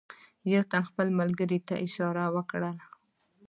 یوه 0.51 0.63
تن 0.71 0.83
خپل 0.89 1.07
ملګري 1.19 1.59
ته 1.67 1.75
اشاره 1.85 2.25
وکړه. 2.35 2.71